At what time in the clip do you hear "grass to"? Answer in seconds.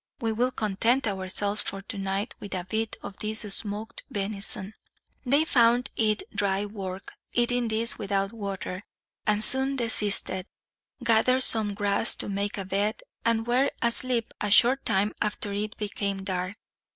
11.75-12.29